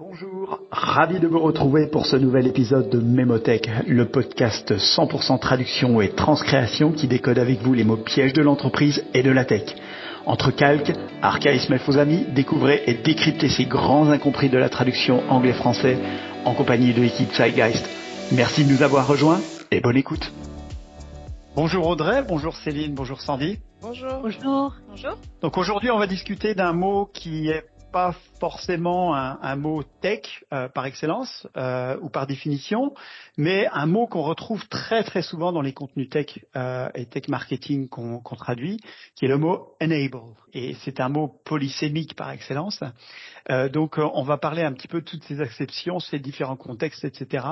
Bonjour, 0.00 0.60
ravi 0.70 1.18
de 1.18 1.26
vous 1.26 1.40
retrouver 1.40 1.88
pour 1.88 2.06
ce 2.06 2.14
nouvel 2.14 2.46
épisode 2.46 2.88
de 2.88 3.00
Mémotech, 3.00 3.68
le 3.88 4.06
podcast 4.06 4.76
100% 4.76 5.40
traduction 5.40 6.00
et 6.00 6.10
transcréation 6.10 6.92
qui 6.92 7.08
décode 7.08 7.36
avec 7.36 7.62
vous 7.62 7.74
les 7.74 7.82
mots 7.82 7.96
pièges 7.96 8.32
de 8.32 8.40
l'entreprise 8.40 9.04
et 9.12 9.24
de 9.24 9.32
la 9.32 9.44
tech. 9.44 9.74
Entre 10.24 10.52
calques, 10.52 10.92
archaïsmes 11.20 11.72
et 11.72 11.78
faux 11.78 11.98
amis, 11.98 12.24
découvrez 12.28 12.84
et 12.86 12.94
décryptez 12.94 13.48
ces 13.48 13.64
grands 13.64 14.08
incompris 14.08 14.48
de 14.48 14.56
la 14.56 14.68
traduction 14.68 15.28
anglais-français 15.28 15.98
en 16.44 16.54
compagnie 16.54 16.94
de 16.94 17.02
l'équipe 17.02 17.34
Zeitgeist. 17.34 17.84
Merci 18.30 18.64
de 18.64 18.72
nous 18.72 18.84
avoir 18.84 19.04
rejoints 19.04 19.40
et 19.72 19.80
bonne 19.80 19.96
écoute. 19.96 20.30
Bonjour 21.56 21.88
Audrey, 21.88 22.22
bonjour 22.22 22.54
Céline, 22.54 22.94
bonjour 22.94 23.20
Sandy. 23.20 23.58
Bonjour. 23.82 24.20
Bonjour. 24.22 24.76
Bonjour. 24.90 25.18
Donc 25.42 25.58
aujourd'hui 25.58 25.90
on 25.90 25.98
va 25.98 26.06
discuter 26.06 26.54
d'un 26.54 26.72
mot 26.72 27.10
qui 27.12 27.48
est 27.48 27.64
pas 27.92 28.14
forcément 28.40 29.14
un, 29.14 29.38
un 29.42 29.56
mot 29.56 29.82
tech 30.00 30.44
euh, 30.52 30.68
par 30.68 30.86
excellence 30.86 31.46
euh, 31.56 31.96
ou 32.00 32.08
par 32.08 32.26
définition, 32.26 32.94
mais 33.36 33.66
un 33.72 33.86
mot 33.86 34.06
qu'on 34.06 34.22
retrouve 34.22 34.66
très 34.68 35.02
très 35.04 35.22
souvent 35.22 35.52
dans 35.52 35.60
les 35.60 35.72
contenus 35.72 36.08
tech 36.08 36.38
euh, 36.56 36.88
et 36.94 37.06
tech 37.06 37.28
marketing 37.28 37.88
qu'on 37.88 38.20
traduit, 38.20 38.80
qui 39.14 39.24
est 39.24 39.28
le 39.28 39.38
mot 39.38 39.74
enable. 39.80 40.20
Et 40.52 40.74
c'est 40.84 41.00
un 41.00 41.08
mot 41.08 41.40
polysémique 41.44 42.14
par 42.14 42.30
excellence. 42.30 42.82
Euh, 43.50 43.68
donc 43.68 43.98
on 43.98 44.22
va 44.22 44.36
parler 44.36 44.62
un 44.62 44.72
petit 44.72 44.88
peu 44.88 45.00
de 45.00 45.06
toutes 45.06 45.24
ces 45.24 45.40
exceptions, 45.40 45.98
ces 46.00 46.18
différents 46.18 46.56
contextes, 46.56 47.04
etc. 47.04 47.46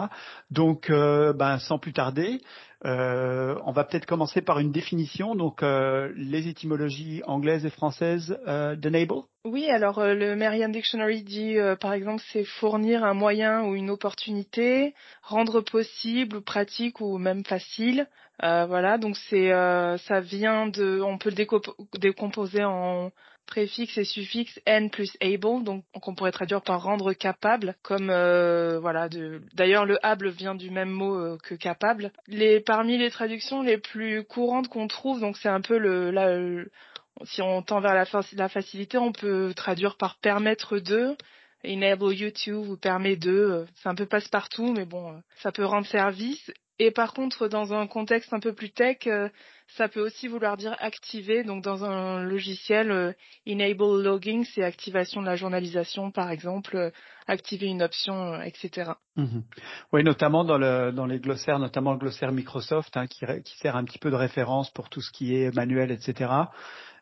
Donc 0.50 0.90
ben, 0.90 1.58
sans 1.58 1.78
plus 1.78 1.92
tarder, 1.92 2.40
euh, 2.84 3.58
on 3.64 3.72
va 3.72 3.84
peut-être 3.84 4.06
commencer 4.06 4.42
par 4.42 4.58
une 4.58 4.70
définition, 4.70 5.34
donc 5.34 5.62
euh, 5.62 6.12
les 6.14 6.48
étymologies 6.48 7.22
anglaises 7.26 7.64
et 7.64 7.70
françaises 7.70 8.38
euh, 8.46 8.76
d'enable. 8.76 9.22
Oui, 9.44 9.70
alors 9.70 9.98
euh, 9.98 10.14
le 10.14 10.36
Merriam 10.36 10.72
Dictionary 10.72 11.22
dit 11.22 11.56
euh, 11.56 11.76
par 11.76 11.94
exemple 11.94 12.22
c'est 12.32 12.44
fournir 12.44 13.04
un 13.04 13.14
moyen 13.14 13.64
ou 13.64 13.74
une 13.74 13.90
opportunité, 13.90 14.94
rendre 15.22 15.62
possible 15.62 16.36
ou 16.36 16.40
pratique 16.42 17.00
ou 17.00 17.16
même 17.18 17.44
facile. 17.44 18.08
Euh, 18.42 18.66
voilà, 18.66 18.98
donc 18.98 19.16
c'est 19.16 19.48
ça 19.48 20.20
vient 20.20 20.66
de, 20.66 21.00
on 21.00 21.16
peut 21.16 21.30
le 21.30 21.98
décomposer 21.98 22.64
en 22.64 23.10
préfixe 23.46 23.96
et 23.98 24.04
suffixe 24.04 24.60
n 24.66 24.90
plus 24.90 25.16
able, 25.20 25.64
donc 25.64 25.84
qu'on 26.00 26.14
pourrait 26.14 26.32
traduire 26.32 26.62
par 26.62 26.82
rendre 26.82 27.12
capable, 27.12 27.76
comme 27.82 28.10
euh, 28.10 28.78
voilà. 28.80 29.08
D'ailleurs, 29.54 29.86
le 29.86 30.04
able 30.04 30.28
vient 30.28 30.54
du 30.54 30.70
même 30.70 30.90
mot 30.90 31.16
euh, 31.16 31.38
que 31.42 31.54
capable. 31.54 32.12
Les 32.26 32.60
parmi 32.60 32.98
les 32.98 33.10
traductions 33.10 33.62
les 33.62 33.78
plus 33.78 34.24
courantes 34.24 34.68
qu'on 34.68 34.88
trouve, 34.88 35.20
donc 35.20 35.36
c'est 35.36 35.48
un 35.48 35.60
peu 35.60 35.78
le, 35.78 36.10
là, 36.10 36.38
si 37.24 37.40
on 37.42 37.62
tend 37.62 37.80
vers 37.80 37.94
la, 37.94 38.04
la, 38.34 38.48
facilité, 38.48 38.98
on 38.98 39.12
peut 39.12 39.52
traduire 39.54 39.96
par 39.96 40.18
permettre 40.18 40.78
de. 40.78 41.16
Enable 41.64 42.14
you 42.14 42.30
to 42.30 42.62
vous 42.62 42.76
permet 42.76 43.16
de, 43.16 43.66
c'est 43.74 43.88
un 43.88 43.94
peu 43.94 44.06
passe-partout, 44.06 44.72
mais 44.72 44.84
bon, 44.84 45.20
ça 45.42 45.50
peut 45.50 45.64
rendre 45.64 45.86
service. 45.86 46.52
Et 46.78 46.90
par 46.90 47.14
contre, 47.14 47.48
dans 47.48 47.72
un 47.72 47.86
contexte 47.86 48.32
un 48.32 48.40
peu 48.40 48.52
plus 48.52 48.70
tech, 48.70 48.98
euh, 49.06 49.28
ça 49.68 49.88
peut 49.88 50.00
aussi 50.00 50.28
vouloir 50.28 50.56
dire 50.56 50.76
activer. 50.78 51.44
Donc, 51.44 51.62
dans 51.62 51.84
un 51.84 52.22
logiciel, 52.22 52.90
euh, 52.90 53.12
enable 53.48 54.02
logging, 54.02 54.44
c'est 54.44 54.62
activation 54.62 55.20
de 55.20 55.26
la 55.26 55.36
journalisation, 55.36 56.10
par 56.10 56.30
exemple, 56.30 56.76
euh, 56.76 56.90
activer 57.26 57.66
une 57.66 57.82
option, 57.82 58.40
etc. 58.42 58.92
Mhm. 59.16 59.44
Oui, 59.92 60.04
notamment 60.04 60.44
dans, 60.44 60.58
le, 60.58 60.92
dans 60.92 61.06
les 61.06 61.18
glossaires, 61.18 61.58
notamment 61.58 61.92
le 61.92 61.98
glossaire 61.98 62.32
Microsoft, 62.32 62.96
hein, 62.96 63.06
qui, 63.06 63.24
qui, 63.44 63.56
sert 63.58 63.76
un 63.76 63.84
petit 63.84 63.98
peu 63.98 64.10
de 64.10 64.16
référence 64.16 64.70
pour 64.70 64.88
tout 64.88 65.00
ce 65.00 65.10
qui 65.10 65.34
est 65.34 65.54
manuel, 65.54 65.90
etc. 65.90 66.30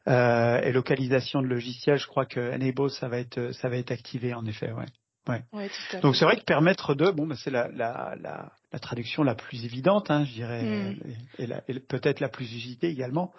Euh, 0.06 0.60
et 0.60 0.72
localisation 0.72 1.42
de 1.42 1.46
logiciels, 1.46 1.98
je 1.98 2.06
crois 2.06 2.26
que 2.26 2.54
enable, 2.54 2.90
ça 2.90 3.08
va 3.08 3.18
être, 3.18 3.52
ça 3.52 3.68
va 3.68 3.76
être 3.76 3.90
activé, 3.90 4.34
en 4.34 4.44
effet, 4.46 4.72
ouais. 4.72 4.86
Ouais. 5.28 5.42
ouais 5.52 5.70
Donc 6.02 6.16
c'est 6.16 6.24
vrai 6.24 6.36
que 6.36 6.44
permettre 6.44 6.94
de, 6.94 7.10
bon, 7.10 7.26
ben 7.26 7.36
c'est 7.36 7.50
la, 7.50 7.68
la, 7.68 8.14
la, 8.20 8.52
la, 8.72 8.78
traduction 8.78 9.22
la 9.22 9.34
plus 9.34 9.64
évidente, 9.64 10.10
hein, 10.10 10.24
je 10.24 10.32
dirais, 10.32 10.62
mm. 10.62 10.96
et, 11.38 11.44
et, 11.44 11.48
et 11.68 11.80
peut-être 11.80 12.20
la 12.20 12.28
plus 12.28 12.52
usitée 12.52 12.88
également. 12.88 13.32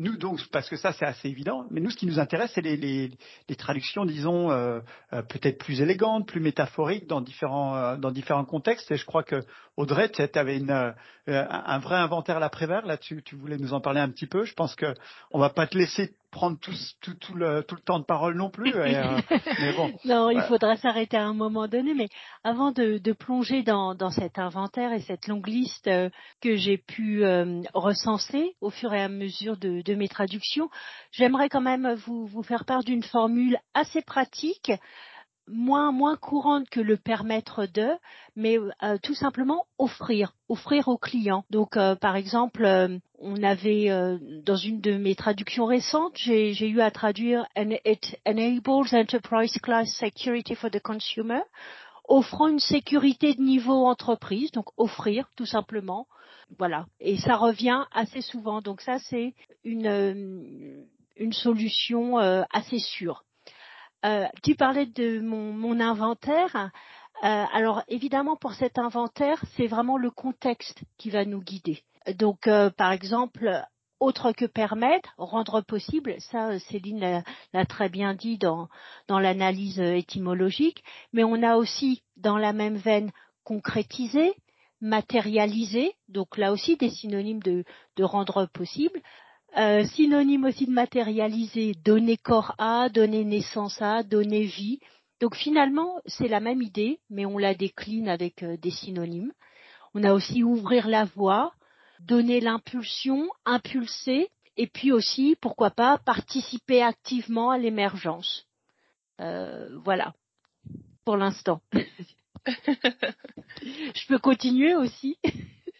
Nous 0.00 0.16
donc, 0.16 0.40
parce 0.50 0.70
que 0.70 0.76
ça 0.76 0.94
c'est 0.94 1.04
assez 1.04 1.28
évident, 1.28 1.66
mais 1.70 1.78
nous 1.78 1.90
ce 1.90 1.96
qui 1.96 2.06
nous 2.06 2.18
intéresse 2.18 2.52
c'est 2.54 2.62
les, 2.62 2.78
les, 2.78 3.10
les, 3.50 3.54
traductions, 3.54 4.06
disons, 4.06 4.50
euh, 4.50 4.80
euh, 5.12 5.20
peut-être 5.20 5.58
plus 5.58 5.82
élégantes, 5.82 6.26
plus 6.26 6.40
métaphoriques 6.40 7.06
dans 7.06 7.20
différents 7.20 7.76
euh, 7.76 7.96
dans 7.98 8.10
différents 8.10 8.46
contextes. 8.46 8.90
Et 8.90 8.96
je 8.96 9.04
crois 9.04 9.22
que 9.22 9.44
Audrey, 9.76 10.08
tu 10.08 10.22
avais 10.38 10.56
une, 10.56 10.70
euh, 10.70 10.92
un 11.26 11.78
vrai 11.80 11.96
inventaire 11.96 12.38
à 12.38 12.40
l'après-vert 12.40 12.86
là-dessus. 12.86 13.22
Tu 13.22 13.36
voulais 13.36 13.58
nous 13.58 13.74
en 13.74 13.82
parler 13.82 14.00
un 14.00 14.08
petit 14.08 14.26
peu. 14.26 14.46
Je 14.46 14.54
pense 14.54 14.74
que 14.74 14.94
on 15.32 15.38
va 15.38 15.50
pas 15.50 15.66
te 15.66 15.76
laisser 15.76 16.14
prendre 16.30 16.58
tout, 16.58 16.72
tout, 17.00 17.14
tout, 17.14 17.34
le, 17.34 17.62
tout 17.62 17.74
le 17.74 17.80
temps 17.80 17.98
de 17.98 18.04
parole 18.04 18.36
non 18.36 18.50
plus. 18.50 18.70
Et, 18.70 18.96
euh, 18.96 19.18
mais 19.60 19.72
bon. 19.72 19.92
non, 20.04 20.30
il 20.30 20.40
faudra 20.42 20.76
s'arrêter 20.76 21.16
à 21.16 21.24
un 21.24 21.34
moment 21.34 21.68
donné. 21.68 21.94
Mais 21.94 22.08
avant 22.44 22.72
de, 22.72 22.98
de 22.98 23.12
plonger 23.12 23.62
dans, 23.62 23.94
dans, 23.94 24.10
cet 24.10 24.38
inventaire 24.38 24.92
et 24.92 25.00
cette 25.00 25.26
longue 25.26 25.46
liste 25.46 25.88
euh, 25.88 26.08
que 26.40 26.56
j'ai 26.56 26.78
pu 26.78 27.24
euh, 27.24 27.62
recenser 27.74 28.54
au 28.60 28.70
fur 28.70 28.92
et 28.94 29.02
à 29.02 29.08
mesure 29.08 29.56
de, 29.56 29.82
de 29.82 29.94
mes 29.94 30.08
traductions, 30.08 30.70
j'aimerais 31.12 31.48
quand 31.48 31.60
même 31.60 31.94
vous, 32.06 32.26
vous 32.26 32.42
faire 32.42 32.64
part 32.64 32.84
d'une 32.84 33.02
formule 33.02 33.58
assez 33.74 34.02
pratique 34.02 34.72
moins 35.50 35.92
moins 35.92 36.16
courante 36.16 36.68
que 36.70 36.80
le 36.80 36.96
permettre 36.96 37.66
de, 37.66 37.90
mais 38.36 38.58
euh, 38.58 38.98
tout 39.02 39.14
simplement 39.14 39.66
offrir, 39.78 40.34
offrir 40.48 40.88
aux 40.88 40.98
clients. 40.98 41.44
Donc 41.50 41.76
euh, 41.76 41.94
par 41.94 42.16
exemple, 42.16 42.64
euh, 42.64 42.98
on 43.18 43.42
avait 43.42 43.90
euh, 43.90 44.18
dans 44.44 44.56
une 44.56 44.80
de 44.80 44.96
mes 44.96 45.14
traductions 45.14 45.66
récentes, 45.66 46.16
j'ai 46.16 46.68
eu 46.68 46.80
à 46.80 46.90
traduire 46.90 47.46
and 47.56 47.72
it 47.84 48.18
enables 48.26 48.94
enterprise 48.94 49.52
class 49.62 49.92
security 49.94 50.54
for 50.54 50.70
the 50.70 50.80
consumer, 50.80 51.42
offrant 52.08 52.48
une 52.48 52.60
sécurité 52.60 53.34
de 53.34 53.42
niveau 53.42 53.84
entreprise, 53.86 54.50
donc 54.52 54.66
offrir 54.76 55.28
tout 55.36 55.46
simplement. 55.46 56.06
Voilà, 56.58 56.86
et 56.98 57.16
ça 57.16 57.36
revient 57.36 57.84
assez 57.92 58.22
souvent. 58.22 58.60
Donc 58.60 58.80
ça 58.80 58.98
c'est 58.98 59.34
une 59.64 60.86
une 61.16 61.32
solution 61.32 62.16
assez 62.18 62.78
sûre. 62.78 63.24
Euh, 64.04 64.26
tu 64.42 64.54
parlais 64.54 64.86
de 64.86 65.20
mon, 65.20 65.52
mon 65.52 65.80
inventaire. 65.80 66.70
Euh, 67.22 67.44
alors 67.52 67.82
évidemment, 67.88 68.36
pour 68.36 68.54
cet 68.54 68.78
inventaire, 68.78 69.42
c'est 69.56 69.66
vraiment 69.66 69.98
le 69.98 70.10
contexte 70.10 70.82
qui 70.96 71.10
va 71.10 71.24
nous 71.24 71.42
guider. 71.42 71.82
Donc, 72.18 72.46
euh, 72.46 72.70
par 72.70 72.92
exemple, 72.92 73.62
autre 74.00 74.32
que 74.32 74.46
permettre, 74.46 75.10
rendre 75.18 75.60
possible, 75.60 76.16
ça 76.18 76.58
Céline 76.58 77.22
l'a 77.52 77.66
très 77.66 77.90
bien 77.90 78.14
dit 78.14 78.38
dans, 78.38 78.68
dans 79.08 79.18
l'analyse 79.18 79.78
étymologique, 79.78 80.82
mais 81.12 81.22
on 81.22 81.42
a 81.42 81.56
aussi 81.56 82.02
dans 82.16 82.38
la 82.38 82.54
même 82.54 82.76
veine 82.76 83.12
concrétiser, 83.44 84.32
matérialiser, 84.80 85.92
donc 86.08 86.38
là 86.38 86.52
aussi 86.52 86.78
des 86.78 86.88
synonymes 86.88 87.42
de, 87.42 87.64
de 87.96 88.04
rendre 88.04 88.46
possible, 88.46 89.02
euh, 89.56 89.84
synonyme 89.84 90.44
aussi 90.44 90.66
de 90.66 90.72
matérialiser, 90.72 91.74
donner 91.84 92.16
corps 92.16 92.54
à, 92.58 92.88
donner 92.88 93.24
naissance 93.24 93.80
à, 93.82 94.02
donner 94.02 94.44
vie. 94.44 94.78
Donc 95.20 95.34
finalement, 95.34 96.00
c'est 96.06 96.28
la 96.28 96.40
même 96.40 96.62
idée, 96.62 97.00
mais 97.10 97.26
on 97.26 97.36
la 97.36 97.54
décline 97.54 98.08
avec 98.08 98.42
euh, 98.42 98.56
des 98.56 98.70
synonymes. 98.70 99.32
On 99.94 100.04
a 100.04 100.12
aussi 100.12 100.44
ouvrir 100.44 100.86
la 100.88 101.04
voie, 101.04 101.52
donner 101.98 102.40
l'impulsion, 102.40 103.28
impulser, 103.44 104.28
et 104.56 104.66
puis 104.66 104.92
aussi, 104.92 105.36
pourquoi 105.40 105.70
pas, 105.70 105.98
participer 105.98 106.82
activement 106.82 107.50
à 107.50 107.58
l'émergence. 107.58 108.46
Euh, 109.20 109.68
voilà, 109.84 110.14
pour 111.04 111.16
l'instant. 111.16 111.60
Je 112.46 114.06
peux 114.06 114.18
continuer 114.18 114.74
aussi? 114.74 115.18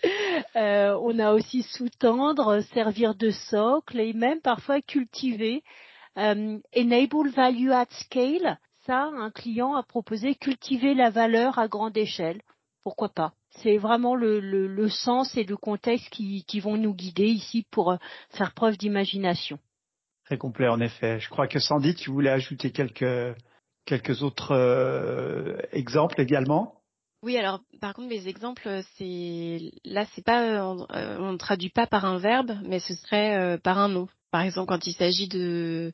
Euh, 0.56 0.98
on 1.00 1.18
a 1.18 1.32
aussi 1.32 1.62
sous-tendre, 1.62 2.60
servir 2.74 3.14
de 3.14 3.30
socle 3.30 4.00
et 4.00 4.12
même 4.12 4.40
parfois 4.40 4.80
cultiver. 4.80 5.62
Euh, 6.18 6.58
enable 6.76 7.30
value 7.30 7.70
at 7.70 7.86
scale, 7.90 8.58
ça, 8.84 9.04
un 9.04 9.30
client 9.30 9.76
a 9.76 9.84
proposé 9.84 10.34
cultiver 10.34 10.94
la 10.94 11.10
valeur 11.10 11.58
à 11.58 11.68
grande 11.68 11.96
échelle. 11.96 12.40
Pourquoi 12.82 13.10
pas? 13.10 13.32
C'est 13.50 13.76
vraiment 13.76 14.16
le, 14.16 14.88
sens 14.88 15.36
et 15.36 15.44
le 15.44 15.56
contexte 15.56 16.10
qui, 16.10 16.60
vont 16.60 16.76
nous 16.76 16.94
guider 16.94 17.26
ici 17.26 17.64
pour 17.70 17.92
euh, 17.92 17.96
faire 18.30 18.52
preuve 18.52 18.76
d'imagination. 18.76 19.58
Très 20.24 20.38
complet 20.38 20.68
en 20.68 20.80
effet. 20.80 21.20
Je 21.20 21.28
crois 21.28 21.46
que 21.46 21.60
Sandy, 21.60 21.94
tu 21.94 22.10
voulais 22.10 22.30
ajouter 22.30 22.72
quelques 22.72 24.22
autres 24.22 25.58
exemples 25.72 26.20
également? 26.20 26.79
Oui, 27.22 27.36
alors 27.36 27.60
par 27.80 27.92
contre 27.94 28.08
mes 28.08 28.28
exemples, 28.28 28.82
c'est 28.96 29.72
là 29.84 30.06
c'est 30.14 30.24
pas 30.24 30.64
on, 30.64 30.86
euh, 30.94 31.18
on, 31.18 31.32
ne 31.32 31.36
traduit 31.36 31.68
pas 31.68 31.86
par 31.86 32.06
un 32.06 32.18
verbe, 32.18 32.52
mais 32.64 32.80
ce 32.80 32.94
serait 32.94 33.36
euh, 33.36 33.58
par 33.58 33.78
un 33.78 33.88
nom. 33.88 34.08
Par 34.30 34.40
exemple, 34.42 34.68
quand 34.68 34.86
il 34.86 34.94
s'agit 34.94 35.28
de 35.28 35.92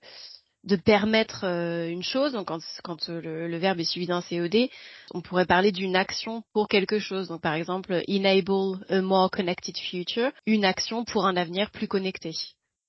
de 0.62 0.76
permettre 0.76 1.44
euh, 1.44 1.88
une 1.88 2.02
chose, 2.02 2.32
donc 2.32 2.49
quand, 2.49 2.61
quand 2.82 3.08
le, 3.08 3.49
le, 3.49 3.56
verbe 3.56 3.78
est 3.78 3.84
suivi 3.84 4.06
d'un 4.06 4.20
COD, 4.20 4.69
on 5.14 5.20
pourrait 5.20 5.46
parler 5.46 5.70
d'une 5.70 5.94
action 5.94 6.43
pour 6.52 6.69
quelque 6.69 6.99
chose. 6.99 7.29
Donc 7.29 7.40
par 7.40 7.55
exemple, 7.55 8.02
enable 8.08 8.84
a 8.88 9.00
more 9.00 9.31
connected 9.31 9.76
future, 9.76 10.31
une 10.44 10.64
action 10.64 11.05
pour 11.05 11.26
un 11.26 11.37
avenir 11.37 11.70
plus 11.70 11.88
connecté. 11.88 12.32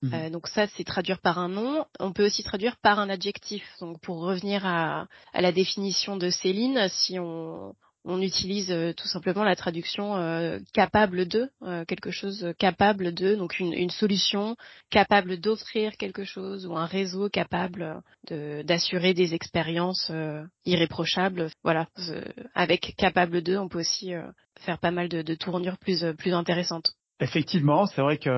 Mhm. 0.02 0.14
Euh, 0.14 0.30
donc 0.30 0.48
ça, 0.48 0.66
c'est 0.76 0.84
traduire 0.84 1.20
par 1.20 1.38
un 1.38 1.48
nom. 1.48 1.84
On 1.98 2.12
peut 2.12 2.26
aussi 2.26 2.42
traduire 2.42 2.76
par 2.78 2.98
un 2.98 3.08
adjectif. 3.08 3.64
Donc 3.80 4.00
pour 4.00 4.20
revenir 4.20 4.64
à, 4.66 5.06
à 5.32 5.40
la 5.40 5.52
définition 5.52 6.16
de 6.16 6.30
Céline, 6.30 6.88
si 6.88 7.18
on, 7.18 7.74
on 8.08 8.22
utilise 8.22 8.70
euh, 8.70 8.92
tout 8.94 9.06
simplement 9.06 9.44
la 9.44 9.54
traduction 9.54 10.16
euh, 10.16 10.58
capable 10.72 11.28
de, 11.28 11.50
euh, 11.62 11.84
quelque 11.84 12.10
chose 12.10 12.52
capable 12.58 13.12
de, 13.12 13.34
donc 13.34 13.60
une, 13.60 13.90
solution 13.90 14.56
capable 14.90 15.38
d'offrir 15.38 15.96
quelque 15.96 16.24
chose 16.24 16.66
ou 16.66 16.76
un 16.76 16.86
réseau 16.86 17.28
capable 17.28 18.02
d'assurer 18.30 19.12
des 19.12 19.34
expériences 19.34 20.12
irréprochables. 20.64 21.50
Voilà, 21.64 21.86
avec 22.54 22.94
capable 22.96 23.42
de, 23.42 23.56
on 23.56 23.68
peut 23.68 23.80
aussi 23.80 24.12
faire 24.60 24.78
pas 24.78 24.90
mal 24.90 25.08
de, 25.08 25.22
de 25.22 25.34
tournures 25.34 25.78
plus, 25.78 26.04
plus 26.18 26.32
intéressantes. 26.32 26.92
Effectivement, 27.20 27.86
c'est 27.86 28.02
vrai 28.02 28.18
que 28.18 28.30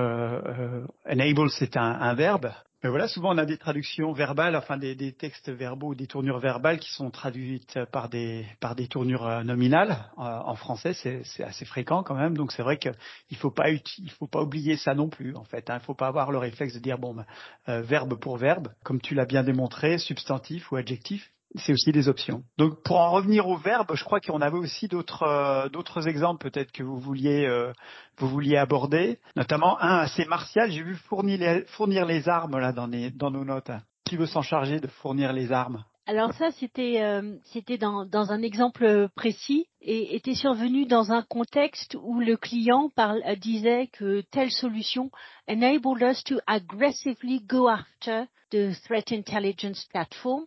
enable 1.05 1.49
c'est 1.51 1.77
un, 1.77 2.13
verbe, 2.15 2.51
mais 2.83 2.89
voilà, 2.89 3.07
souvent 3.07 3.35
on 3.35 3.37
a 3.37 3.45
des 3.45 3.57
traductions 3.57 4.11
verbales, 4.11 4.55
enfin 4.55 4.75
des, 4.77 5.13
textes 5.13 5.49
verbaux 5.49 5.93
des 5.93 6.07
tournures 6.07 6.39
verbales 6.39 6.79
qui 6.79 6.91
sont 6.91 7.11
traduites 7.11 7.77
par 7.91 8.09
des 8.09 8.45
par 8.59 8.75
des 8.75 8.87
tournures 8.87 9.27
euh, 9.27 9.43
nominales 9.43 10.09
euh, 10.17 10.21
en 10.21 10.55
français. 10.55 10.93
C'est 10.93 11.43
assez 11.43 11.65
fréquent 11.65 12.01
quand 12.01 12.15
même, 12.15 12.35
donc 12.35 12.51
c'est 12.51 12.63
vrai 12.63 12.77
qu'il 12.77 13.37
faut 13.37 13.51
pas 13.51 13.69
il 13.69 14.11
faut 14.17 14.27
pas 14.27 14.41
oublier 14.41 14.77
ça 14.77 14.95
non 14.95 15.09
plus 15.09 15.35
en 15.35 15.43
fait. 15.43 15.69
Hein. 15.69 15.77
Il 15.79 15.85
faut 15.85 15.93
pas 15.93 16.07
avoir 16.07 16.31
le 16.31 16.39
réflexe 16.39 16.73
de 16.73 16.79
dire 16.79 16.97
bon 16.97 17.13
ben, 17.13 17.25
euh, 17.69 17.81
verbe 17.81 18.15
pour 18.15 18.37
verbe, 18.37 18.69
comme 18.83 18.99
tu 18.99 19.13
l'as 19.13 19.25
bien 19.25 19.43
démontré, 19.43 19.99
substantif 19.99 20.71
ou 20.71 20.75
adjectif 20.75 21.31
c'est 21.55 21.73
aussi 21.73 21.91
des 21.91 22.07
options. 22.07 22.43
Donc 22.57 22.81
pour 22.83 22.99
en 22.99 23.11
revenir 23.11 23.47
au 23.47 23.57
verbe, 23.57 23.91
je 23.93 24.03
crois 24.03 24.19
qu'on 24.19 24.41
avait 24.41 24.57
aussi 24.57 24.87
d'autres 24.87 25.23
euh, 25.23 25.69
d'autres 25.69 26.07
exemples 26.07 26.49
peut-être 26.49 26.71
que 26.71 26.83
vous 26.83 26.99
vouliez 26.99 27.45
euh, 27.45 27.73
vous 28.17 28.27
vouliez 28.27 28.57
aborder, 28.57 29.19
notamment 29.35 29.81
un 29.81 29.99
assez 29.99 30.25
martial. 30.25 30.71
J'ai 30.71 30.83
vu 30.83 30.95
fournir 30.95 31.39
les, 31.39 31.65
fournir 31.65 32.05
les 32.05 32.29
armes 32.29 32.57
là 32.57 32.71
dans, 32.71 32.89
dans 33.15 33.31
nos 33.31 33.43
notes. 33.43 33.71
Qui 34.05 34.17
veut 34.17 34.25
s'en 34.25 34.41
charger 34.41 34.79
de 34.79 34.87
fournir 34.87 35.33
les 35.33 35.51
armes? 35.51 35.83
Alors 36.07 36.33
ça, 36.33 36.51
c'était 36.51 37.01
euh, 37.01 37.37
c'était 37.45 37.77
dans, 37.77 38.05
dans 38.05 38.31
un 38.31 38.41
exemple 38.41 39.07
précis 39.15 39.67
et 39.81 40.15
était 40.15 40.35
survenu 40.35 40.85
dans 40.85 41.11
un 41.11 41.21
contexte 41.21 41.95
où 42.01 42.19
le 42.19 42.37
client 42.37 42.89
disait 43.37 43.87
que 43.93 44.21
telle 44.31 44.51
solution 44.51 45.11
enable 45.47 46.03
us 46.03 46.23
to 46.23 46.37
aggressively 46.47 47.41
go 47.41 47.67
after 47.67 48.25
the 48.51 48.73
threat 48.83 49.11
intelligence 49.11 49.85
platform 49.91 50.45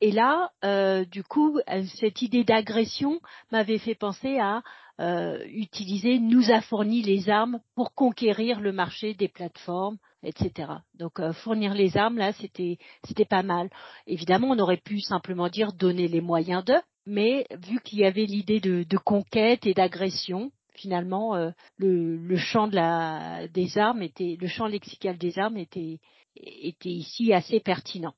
et 0.00 0.10
là, 0.10 0.50
euh, 0.64 1.04
du 1.04 1.22
coup, 1.22 1.58
euh, 1.70 1.84
cette 2.00 2.22
idée 2.22 2.44
d'agression 2.44 3.20
m'avait 3.52 3.78
fait 3.78 3.94
penser 3.94 4.38
à 4.38 4.62
euh, 5.00 5.42
utiliser 5.46 6.18
nous 6.18 6.50
a 6.50 6.60
fourni 6.60 7.02
les 7.02 7.28
armes 7.28 7.60
pour 7.74 7.94
conquérir 7.94 8.60
le 8.60 8.72
marché 8.72 9.14
des 9.14 9.28
plateformes, 9.28 9.98
etc. 10.22 10.72
Donc 10.94 11.20
fournir 11.32 11.74
les 11.74 11.96
armes 11.96 12.18
là, 12.18 12.32
c'était 12.34 12.78
c'était 13.04 13.24
pas 13.24 13.42
mal. 13.42 13.70
Évidemment, 14.06 14.48
on 14.50 14.58
aurait 14.58 14.76
pu 14.84 15.00
simplement 15.00 15.48
dire 15.48 15.72
donner 15.72 16.06
les 16.06 16.20
moyens 16.20 16.64
de, 16.64 16.74
mais 17.06 17.46
vu 17.66 17.80
qu'il 17.80 17.98
y 17.98 18.04
avait 18.04 18.26
l'idée 18.26 18.60
de, 18.60 18.84
de, 18.84 18.98
conquête 18.98 19.66
et 19.66 19.74
d'agression, 19.74 20.52
finalement, 20.74 21.34
le, 21.76 22.16
le, 22.16 22.36
champ 22.36 22.68
de 22.68 22.76
la, 22.76 23.48
des 23.48 23.76
armes 23.78 24.02
était, 24.02 24.36
le 24.40 24.46
champ 24.46 24.66
lexical 24.66 25.18
des 25.18 25.38
armes 25.38 25.56
était 25.56 25.98
était 26.36 26.90
ici 26.90 27.32
assez 27.32 27.60
pertinent 27.60 28.14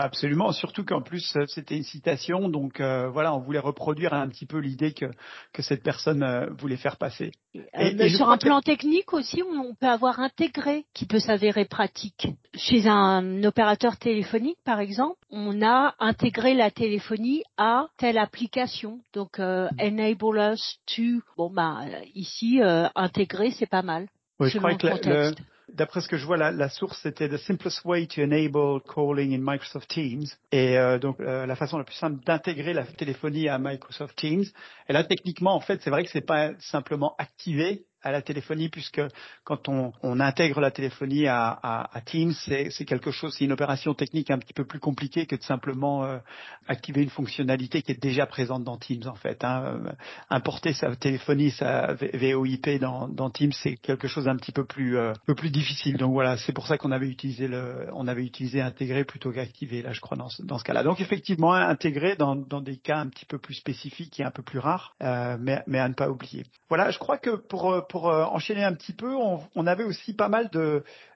absolument, 0.00 0.52
surtout 0.52 0.84
qu'en 0.84 1.02
plus 1.02 1.36
euh, 1.36 1.46
c'était 1.46 1.76
une 1.76 1.82
citation, 1.82 2.48
donc 2.48 2.80
euh, 2.80 3.08
voilà, 3.08 3.34
on 3.34 3.40
voulait 3.40 3.58
reproduire 3.58 4.14
un 4.14 4.28
petit 4.28 4.46
peu 4.46 4.58
l'idée 4.58 4.92
que, 4.92 5.06
que 5.52 5.62
cette 5.62 5.82
personne 5.82 6.22
euh, 6.22 6.46
voulait 6.58 6.76
faire 6.76 6.96
passer. 6.96 7.32
Et, 7.78 8.08
sur 8.08 8.30
un 8.30 8.38
plan 8.38 8.60
technique 8.60 9.12
aussi, 9.12 9.42
on 9.42 9.74
peut 9.74 9.86
avoir 9.86 10.20
intégré, 10.20 10.86
qui 10.94 11.06
peut 11.06 11.18
s'avérer 11.18 11.64
pratique. 11.66 12.28
Chez 12.54 12.86
un 12.88 13.44
opérateur 13.44 13.98
téléphonique, 13.98 14.58
par 14.64 14.80
exemple, 14.80 15.18
on 15.30 15.62
a 15.62 15.94
intégré 15.98 16.54
la 16.54 16.70
téléphonie 16.70 17.42
à 17.58 17.88
telle 17.98 18.16
application. 18.16 19.00
Donc, 19.12 19.38
enable 19.38 20.38
us 20.38 20.78
to. 20.86 21.22
Bon, 21.36 21.50
bah 21.50 21.80
ici, 22.14 22.60
intégrer, 22.94 23.50
c'est 23.50 23.68
pas 23.68 23.82
mal. 23.82 24.08
Oui, 24.40 24.48
je 24.48 24.58
crois 24.58 24.74
que 24.74 24.86
le, 24.86 25.34
d'après 25.74 26.00
ce 26.00 26.08
que 26.08 26.16
je 26.16 26.26
vois, 26.26 26.36
la, 26.36 26.68
source 26.68 26.98
c'était 27.02 27.28
the 27.28 27.36
simplest 27.36 27.84
way 27.84 28.06
to 28.06 28.22
enable 28.22 28.80
calling 28.82 29.34
in 29.34 29.40
Microsoft 29.40 29.88
Teams. 29.88 30.26
Et 30.50 30.78
euh, 30.78 30.98
donc 30.98 31.20
euh, 31.20 31.46
la 31.46 31.56
façon 31.56 31.78
la 31.78 31.84
plus 31.84 31.96
simple 31.96 32.22
d'intégrer 32.24 32.72
la 32.72 32.84
téléphonie 32.84 33.48
à 33.48 33.58
Microsoft 33.58 34.16
Teams. 34.16 34.44
Et 34.88 34.92
là, 34.92 35.04
techniquement, 35.04 35.54
en 35.54 35.60
fait, 35.60 35.80
c'est 35.82 35.90
vrai 35.90 36.04
que 36.04 36.10
c'est 36.10 36.26
pas 36.26 36.50
simplement 36.58 37.14
activer 37.18 37.84
à 38.02 38.10
la 38.10 38.22
téléphonie, 38.22 38.68
puisque 38.68 39.00
quand 39.44 39.68
on, 39.68 39.92
on 40.02 40.20
intègre 40.20 40.60
la 40.60 40.70
téléphonie 40.70 41.26
à, 41.26 41.48
à, 41.62 41.96
à 41.96 42.00
Teams, 42.00 42.32
c'est 42.32 42.84
quelque 42.84 43.10
chose, 43.10 43.34
c'est 43.36 43.44
une 43.44 43.52
opération 43.52 43.94
technique 43.94 44.30
un 44.30 44.38
petit 44.38 44.52
peu 44.54 44.64
plus 44.64 44.80
compliquée 44.80 45.26
que 45.26 45.36
de 45.36 45.42
simplement 45.42 46.04
euh, 46.04 46.18
activer 46.66 47.02
une 47.02 47.10
fonctionnalité 47.10 47.82
qui 47.82 47.92
est 47.92 48.00
déjà 48.00 48.26
présente 48.26 48.64
dans 48.64 48.76
Teams 48.76 49.06
en 49.06 49.14
fait. 49.14 49.44
Hein. 49.44 49.62
Euh, 49.64 49.92
importer 50.30 50.72
sa 50.72 50.94
téléphonie, 50.96 51.50
sa 51.50 51.94
VoIP 51.94 52.80
dans, 52.80 53.08
dans 53.08 53.30
Teams, 53.30 53.52
c'est 53.52 53.76
quelque 53.76 54.08
chose 54.08 54.24
d'un 54.24 54.36
petit 54.36 54.52
peu 54.52 54.64
plus, 54.64 54.96
euh, 54.96 55.12
peu 55.26 55.34
plus 55.34 55.50
difficile. 55.50 55.96
Donc 55.96 56.12
voilà, 56.12 56.36
c'est 56.36 56.52
pour 56.52 56.66
ça 56.66 56.78
qu'on 56.78 56.92
avait 56.92 57.08
utilisé 57.08 57.48
le, 57.48 57.88
on 57.92 58.08
avait 58.08 58.24
utilisé 58.24 58.60
intégrer 58.60 59.04
plutôt 59.04 59.30
qu'activer 59.32 59.82
là, 59.82 59.92
je 59.92 60.00
crois 60.00 60.16
dans 60.16 60.28
dans 60.40 60.58
ce 60.58 60.64
cas-là. 60.64 60.82
Donc 60.82 61.00
effectivement, 61.00 61.52
intégrer 61.52 62.16
dans, 62.16 62.36
dans 62.36 62.60
des 62.60 62.78
cas 62.78 62.98
un 62.98 63.08
petit 63.08 63.26
peu 63.26 63.38
plus 63.38 63.54
spécifiques 63.54 64.18
et 64.18 64.24
un 64.24 64.30
peu 64.30 64.42
plus 64.42 64.58
rares, 64.58 64.94
euh, 65.02 65.36
mais, 65.38 65.62
mais 65.66 65.78
à 65.78 65.88
ne 65.88 65.94
pas 65.94 66.08
oublier. 66.08 66.44
Voilà, 66.68 66.90
je 66.90 66.98
crois 66.98 67.18
que 67.18 67.36
pour 67.36 67.86
pour 67.88 67.91
euh, 67.94 68.24
enchaîner 68.24 68.64
un 68.64 68.74
petit 68.74 68.92
peu, 68.92 69.14
on, 69.14 69.66
avait 69.66 69.84
aussi 69.84 70.14
pas 70.14 70.28
mal 70.28 70.50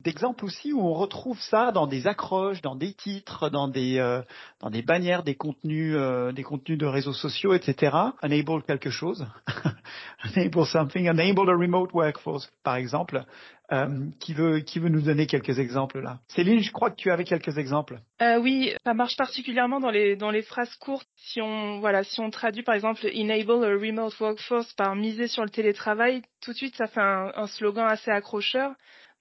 d'exemples 0.00 0.44
aussi 0.44 0.72
où 0.72 0.80
on 0.80 0.94
retrouve 0.94 1.40
ça 1.40 1.72
dans 1.72 1.86
des 1.86 2.06
accroches, 2.06 2.62
dans 2.62 2.76
des 2.76 2.92
titres, 2.94 3.50
dans 3.50 3.68
des 3.68 3.98
euh, 3.98 4.22
bannières, 4.86 5.22
des 5.22 5.34
contenus, 5.34 5.94
euh, 5.96 6.32
des 6.32 6.42
contenus 6.42 6.78
de 6.78 6.86
réseaux 6.86 7.12
sociaux, 7.12 7.54
etc. 7.54 7.96
Enable 8.22 8.62
quelque 8.62 8.90
chose, 8.90 9.26
enable 10.24 10.66
something, 10.66 11.08
enable 11.08 11.50
a 11.50 11.56
remote 11.56 11.92
workforce, 11.92 12.50
par 12.62 12.76
exemple. 12.76 13.24
Euh, 13.72 14.10
qui 14.20 14.32
veut 14.32 14.60
qui 14.60 14.78
veut 14.78 14.88
nous 14.88 15.00
donner 15.00 15.26
quelques 15.26 15.58
exemples 15.58 16.00
là? 16.00 16.20
Céline, 16.28 16.60
je 16.60 16.70
crois 16.70 16.90
que 16.90 16.94
tu 16.94 17.10
avais 17.10 17.24
quelques 17.24 17.58
exemples. 17.58 17.98
Euh, 18.22 18.38
oui, 18.38 18.72
ça 18.84 18.94
marche 18.94 19.16
particulièrement 19.16 19.80
dans 19.80 19.90
les 19.90 20.14
dans 20.14 20.30
les 20.30 20.42
phrases 20.42 20.74
courtes. 20.76 21.08
Si 21.16 21.40
on 21.40 21.80
voilà, 21.80 22.04
si 22.04 22.20
on 22.20 22.30
traduit 22.30 22.62
par 22.62 22.76
exemple 22.76 23.04
enable 23.12 23.64
a 23.64 23.70
remote 23.70 24.18
workforce 24.20 24.72
par 24.74 24.94
miser 24.94 25.26
sur 25.26 25.42
le 25.42 25.50
télétravail, 25.50 26.22
tout 26.40 26.52
de 26.52 26.56
suite 26.56 26.76
ça 26.76 26.86
fait 26.86 27.00
un, 27.00 27.32
un 27.34 27.48
slogan 27.48 27.86
assez 27.88 28.12
accrocheur. 28.12 28.72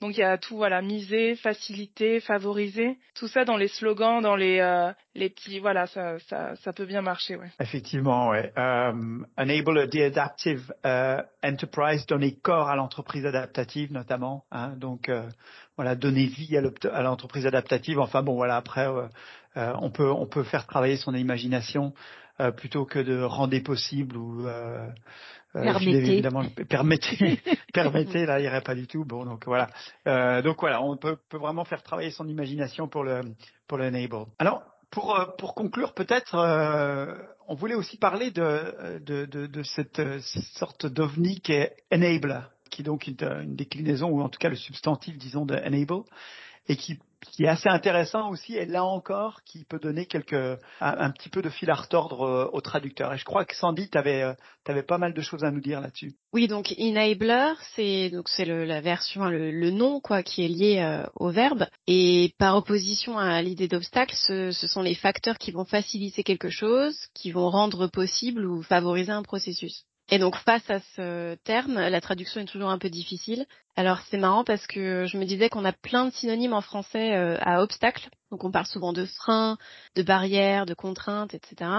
Donc 0.01 0.17
il 0.17 0.19
y 0.19 0.23
a 0.23 0.37
tout, 0.37 0.57
voilà, 0.57 0.81
miser, 0.81 1.35
faciliter, 1.35 2.19
favoriser, 2.19 2.97
tout 3.15 3.27
ça 3.27 3.45
dans 3.45 3.55
les 3.55 3.69
slogans, 3.69 4.21
dans 4.21 4.35
les 4.35 4.59
euh, 4.59 4.91
les 5.15 5.29
petits, 5.29 5.59
voilà, 5.59 5.87
ça, 5.87 6.19
ça, 6.27 6.55
ça 6.57 6.73
peut 6.73 6.85
bien 6.85 7.01
marcher, 7.01 7.37
ouais. 7.37 7.49
Effectivement, 7.61 8.29
ouais. 8.29 8.51
Um, 8.57 9.25
enable 9.37 9.89
the 9.89 10.01
adaptive 10.01 10.73
uh, 10.83 11.21
enterprise, 11.41 12.05
donner 12.05 12.35
corps 12.35 12.69
à 12.69 12.75
l'entreprise 12.75 13.25
adaptative 13.25 13.93
notamment. 13.93 14.43
Hein, 14.51 14.73
donc 14.75 15.07
euh, 15.07 15.29
voilà, 15.77 15.95
donner 15.95 16.25
vie 16.25 16.57
à 16.57 17.01
l'entreprise 17.01 17.47
adaptative. 17.47 17.99
Enfin 17.99 18.21
bon, 18.21 18.35
voilà, 18.35 18.57
après 18.57 18.87
euh, 18.87 19.73
on 19.79 19.91
peut 19.91 20.11
on 20.11 20.27
peut 20.27 20.43
faire 20.43 20.67
travailler 20.67 20.97
son 20.97 21.15
imagination. 21.15 21.93
plutôt 22.57 22.85
que 22.85 22.99
de 22.99 23.21
rendre 23.21 23.57
possible 23.59 24.17
ou 24.17 24.45
euh, 24.45 24.89
permettez. 25.63 26.13
Évidemment, 26.13 26.43
permettez, 26.69 27.39
permettez, 27.73 28.25
là, 28.25 28.39
il 28.39 28.45
irait 28.45 28.61
pas 28.61 28.75
du 28.75 28.87
tout. 28.87 29.05
Bon, 29.05 29.25
donc 29.25 29.45
voilà. 29.45 29.69
Euh, 30.07 30.41
donc 30.41 30.59
voilà, 30.59 30.81
on 30.81 30.97
peut, 30.97 31.17
peut, 31.29 31.37
vraiment 31.37 31.65
faire 31.65 31.83
travailler 31.83 32.11
son 32.11 32.27
imagination 32.27 32.87
pour 32.87 33.03
le, 33.03 33.21
pour 33.67 33.77
le 33.77 33.87
enable. 33.87 34.25
Alors, 34.39 34.63
pour, 34.91 35.17
euh, 35.17 35.25
pour 35.37 35.55
conclure, 35.55 35.93
peut-être, 35.93 36.35
euh, 36.35 37.13
on 37.47 37.55
voulait 37.55 37.75
aussi 37.75 37.97
parler 37.97 38.31
de, 38.31 38.99
de, 38.99 39.25
de, 39.25 39.47
de 39.47 39.63
cette, 39.63 40.01
sorte 40.21 40.85
d'ovni 40.85 41.41
qui 41.41 41.53
est 41.53 41.75
enable, 41.93 42.49
qui 42.69 42.81
est 42.81 42.85
donc 42.85 43.07
une, 43.07 43.17
une, 43.21 43.55
déclinaison, 43.55 44.09
ou 44.09 44.21
en 44.21 44.29
tout 44.29 44.39
cas 44.39 44.49
le 44.49 44.55
substantif, 44.55 45.17
disons, 45.17 45.45
de 45.45 45.55
enable, 45.55 46.03
et 46.67 46.75
qui 46.75 46.99
qui 47.31 47.43
est 47.43 47.47
assez 47.47 47.69
intéressant 47.69 48.29
aussi, 48.29 48.55
et 48.55 48.65
là 48.65 48.83
encore, 48.83 49.41
qui 49.43 49.65
peut 49.65 49.79
donner 49.79 50.05
quelques, 50.05 50.59
un, 50.81 51.11
petit 51.11 51.29
peu 51.29 51.41
de 51.41 51.49
fil 51.49 51.69
à 51.69 51.75
retordre 51.75 52.21
euh, 52.21 52.49
au 52.53 52.61
traducteur. 52.61 53.13
Et 53.13 53.17
je 53.17 53.25
crois 53.25 53.45
que 53.45 53.55
Sandy, 53.55 53.89
tu 53.89 53.97
avais, 53.97 54.23
euh, 54.23 54.81
pas 54.83 54.97
mal 54.97 55.13
de 55.13 55.21
choses 55.21 55.43
à 55.43 55.51
nous 55.51 55.61
dire 55.61 55.81
là-dessus. 55.81 56.15
Oui, 56.33 56.47
donc 56.47 56.73
enabler, 56.79 57.53
c'est 57.75 58.09
donc 58.09 58.29
c'est 58.29 58.45
la 58.45 58.81
version, 58.81 59.25
le, 59.25 59.71
nom 59.71 59.99
quoi, 59.99 60.23
qui 60.23 60.45
est 60.45 60.47
lié 60.47 60.79
euh, 60.79 61.05
au 61.15 61.29
verbe. 61.29 61.67
Et 61.87 62.33
par 62.37 62.55
opposition 62.55 63.17
à 63.17 63.41
l'idée 63.41 63.67
d'obstacle, 63.67 64.15
ce 64.15 64.51
sont 64.51 64.81
les 64.81 64.95
facteurs 64.95 65.37
qui 65.37 65.51
vont 65.51 65.65
faciliter 65.65 66.23
quelque 66.23 66.49
chose, 66.49 66.97
qui 67.13 67.31
vont 67.31 67.49
rendre 67.49 67.87
possible 67.87 68.45
ou 68.45 68.61
favoriser 68.61 69.11
un 69.11 69.23
processus. 69.23 69.85
Et 70.09 70.19
donc 70.19 70.35
face 70.35 70.69
à 70.69 70.79
ce 70.95 71.35
terme, 71.43 71.73
la 71.73 72.01
traduction 72.01 72.41
est 72.41 72.45
toujours 72.45 72.69
un 72.69 72.77
peu 72.77 72.89
difficile. 72.89 73.45
Alors 73.75 73.99
c'est 74.09 74.17
marrant 74.17 74.43
parce 74.43 74.67
que 74.67 75.05
je 75.05 75.17
me 75.17 75.25
disais 75.25 75.49
qu'on 75.49 75.65
a 75.65 75.73
plein 75.73 76.05
de 76.05 76.11
synonymes 76.11 76.53
en 76.53 76.61
français 76.61 77.15
euh, 77.15 77.37
à 77.41 77.63
obstacle. 77.63 78.09
Donc 78.29 78.43
on 78.43 78.51
parle 78.51 78.67
souvent 78.67 78.93
de 78.93 79.05
frein, 79.05 79.57
de 79.95 80.03
barrières, 80.03 80.67
de 80.67 80.75
contraintes, 80.75 81.33
etc. 81.33 81.71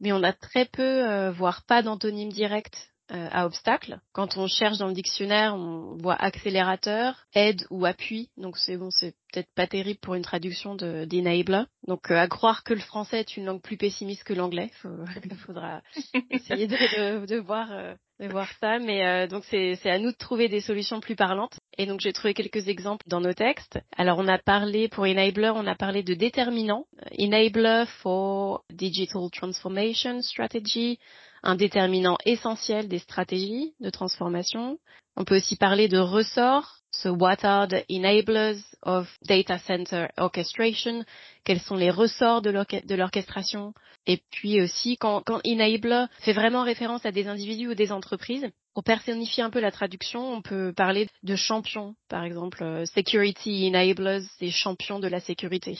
Mais 0.00 0.12
on 0.12 0.22
a 0.22 0.32
très 0.32 0.64
peu, 0.66 0.82
euh, 0.82 1.32
voire 1.32 1.64
pas 1.66 1.82
d'antonymes 1.82 2.32
directs 2.32 2.70
euh, 2.76 2.91
à 3.08 3.46
obstacle. 3.46 3.98
Quand 4.12 4.36
on 4.36 4.46
cherche 4.46 4.78
dans 4.78 4.88
le 4.88 4.94
dictionnaire, 4.94 5.54
on 5.54 5.96
voit 5.96 6.14
accélérateur, 6.14 7.26
aide 7.34 7.66
ou 7.70 7.84
appui. 7.84 8.30
Donc 8.36 8.56
c'est 8.56 8.76
bon, 8.76 8.90
c'est 8.90 9.14
peut-être 9.32 9.52
pas 9.54 9.66
terrible 9.66 10.00
pour 10.00 10.14
une 10.14 10.22
traduction 10.22 10.74
de 10.74 11.04
d'enabler. 11.04 11.64
Donc 11.86 12.10
euh, 12.10 12.16
à 12.16 12.28
croire 12.28 12.64
que 12.64 12.74
le 12.74 12.80
français 12.80 13.20
est 13.20 13.36
une 13.36 13.44
langue 13.44 13.60
plus 13.60 13.76
pessimiste 13.76 14.24
que 14.24 14.34
l'anglais, 14.34 14.70
il 14.84 15.34
faudra 15.46 15.82
essayer 16.30 16.66
de, 16.66 17.26
de, 17.26 17.36
voir 17.36 17.68
euh, 17.72 17.94
de 18.20 18.28
voir 18.28 18.48
ça. 18.60 18.78
Mais 18.78 19.26
donc 19.28 19.44
c'est 19.50 19.78
c'est 19.82 19.90
à 19.90 19.98
nous 19.98 20.12
de 20.12 20.16
trouver 20.16 20.48
des 20.48 20.60
solutions 20.60 21.00
plus 21.00 21.16
parlantes. 21.16 21.58
Et 21.76 21.86
donc 21.86 22.00
j'ai 22.00 22.12
trouvé 22.12 22.34
quelques 22.34 22.68
exemples 22.68 23.04
dans 23.08 23.20
nos 23.20 23.34
textes. 23.34 23.78
Alors 23.96 24.18
on 24.18 24.28
a 24.28 24.38
parlé 24.38 24.88
pour 24.88 25.04
enabler, 25.04 25.52
on 25.54 25.66
a 25.66 25.74
parlé 25.74 26.02
de 26.02 26.14
déterminant. 26.14 26.86
Enabler 27.18 27.84
for 28.02 28.64
digital 28.70 29.28
transformation 29.30 30.22
strategy 30.22 30.98
un 31.42 31.56
déterminant 31.56 32.18
essentiel 32.24 32.88
des 32.88 32.98
stratégies 32.98 33.74
de 33.80 33.90
transformation. 33.90 34.78
On 35.16 35.24
peut 35.24 35.36
aussi 35.36 35.56
parler 35.56 35.88
de 35.88 35.98
ressorts. 35.98 36.78
So 36.94 37.14
what 37.14 37.44
are 37.44 37.66
the 37.68 37.84
enablers 37.88 38.58
of 38.82 39.08
data 39.22 39.58
center 39.58 40.08
orchestration? 40.18 41.04
Quels 41.44 41.60
sont 41.60 41.76
les 41.76 41.90
ressorts 41.90 42.42
de 42.42 42.94
l'orchestration? 42.94 43.72
Et 44.06 44.20
puis 44.30 44.60
aussi, 44.60 44.96
quand, 44.96 45.22
quand 45.24 45.40
enabler 45.46 46.06
fait 46.20 46.32
vraiment 46.32 46.64
référence 46.64 47.06
à 47.06 47.12
des 47.12 47.28
individus 47.28 47.68
ou 47.68 47.74
des 47.74 47.92
entreprises, 47.92 48.50
pour 48.74 48.84
personnifier 48.84 49.42
un 49.42 49.50
peu 49.50 49.60
la 49.60 49.70
traduction, 49.70 50.32
on 50.32 50.42
peut 50.42 50.72
parler 50.74 51.08
de 51.22 51.36
champions, 51.36 51.94
par 52.08 52.24
exemple, 52.24 52.62
euh, 52.62 52.86
security 52.86 53.68
enablers, 53.68 54.22
des 54.40 54.50
champions 54.50 54.98
de 54.98 55.08
la 55.08 55.20
sécurité, 55.20 55.78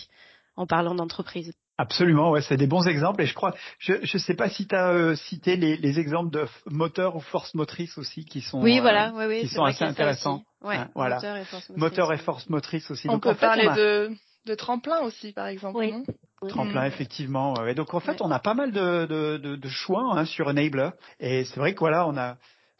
en 0.56 0.66
parlant 0.66 0.94
d'entreprise. 0.94 1.52
Absolument, 1.78 2.30
ouais, 2.30 2.42
c'est 2.42 2.58
des 2.58 2.66
bons 2.66 2.86
exemples 2.86 3.22
et 3.22 3.26
je 3.26 3.34
crois, 3.34 3.54
je 3.78 3.94
ne 3.94 4.18
sais 4.18 4.34
pas 4.34 4.50
si 4.50 4.68
tu 4.68 4.74
as 4.74 4.90
euh, 4.90 5.14
cité 5.16 5.56
les, 5.56 5.76
les, 5.76 5.98
exemples 5.98 6.30
de 6.30 6.46
moteur 6.66 7.16
ou 7.16 7.20
force 7.20 7.54
motrice 7.54 7.96
aussi 7.96 8.26
qui 8.26 8.42
sont, 8.42 8.60
oui, 8.60 8.78
voilà, 8.80 9.12
oui, 9.14 9.24
oui, 9.26 9.40
qui 9.40 9.48
sont 9.48 9.64
assez 9.64 9.84
intéressants. 9.84 10.42
Ouais, 10.62 10.76
hein, 10.76 10.90
voilà. 10.94 11.16
Moteur 11.16 11.36
et 11.36 11.44
force 11.44 11.68
motrice. 11.70 11.82
Moteur 11.82 12.12
et 12.12 12.18
force 12.18 12.48
motrice 12.50 12.90
aussi. 12.90 13.08
On 13.08 13.18
peut 13.18 13.34
parler 13.34 13.68
de, 13.74 14.10
de 14.46 14.54
tremplin 14.54 15.00
aussi, 15.00 15.32
par 15.32 15.46
exemple. 15.46 15.78
Oui. 15.78 15.94
Tremplin, 16.48 16.84
effectivement. 16.84 17.54
Ouais. 17.54 17.74
Donc 17.74 17.94
en 17.94 18.00
fait, 18.00 18.20
on 18.20 18.30
a 18.30 18.38
pas 18.38 18.54
mal 18.54 18.72
de, 18.72 19.06
de, 19.06 19.36
de, 19.38 19.56
de 19.56 19.68
choix 19.68 20.02
hein, 20.12 20.24
sur 20.24 20.48
Enabler 20.48 20.90
et 21.20 21.44
c'est 21.44 21.58
vrai 21.58 21.72
que 21.72 21.78
voilà, 21.78 22.06
on 22.06 22.16
a 22.16 22.36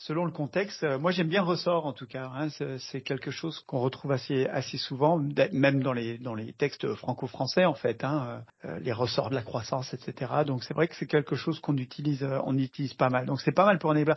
selon 0.07 0.25
le 0.25 0.33
contexte. 0.33 0.83
Euh, 0.83 0.99
moi, 0.99 1.11
j'aime 1.11 1.29
bien 1.29 1.43
ressort 1.43 1.87
en 1.87 1.93
tout 1.93 2.07
cas. 2.07 2.31
Hein, 2.35 2.49
c'est 2.91 3.01
quelque 3.03 3.31
chose 3.31 3.61
qu'on 3.67 3.81
retrouve 3.81 4.13
assez 4.13 4.47
assez 4.47 4.79
souvent, 4.79 5.21
même 5.53 5.83
dans 5.83 5.93
les 5.93 6.19
dans 6.19 6.35
les 6.35 6.53
textes 6.53 6.95
franco-français 6.95 7.65
en 7.65 7.75
fait. 7.75 8.05
Hein, 8.05 8.43
euh, 8.65 8.79
les 8.81 8.93
ressorts 8.93 9.31
de 9.31 9.35
la 9.35 9.43
croissance, 9.43 9.95
etc. 9.95 10.33
Donc 10.47 10.65
c'est 10.65 10.75
vrai 10.75 10.89
que 10.89 10.95
c'est 10.97 11.07
quelque 11.07 11.37
chose 11.37 11.61
qu'on 11.61 11.77
utilise 11.77 12.23
euh, 12.23 12.41
on 12.45 12.57
utilise 12.59 12.95
pas 12.95 13.09
mal. 13.09 13.27
Donc 13.27 13.41
c'est 13.41 13.53
pas 13.53 13.65
mal 13.65 13.79
pour 13.79 13.91
Enabler. 13.91 14.15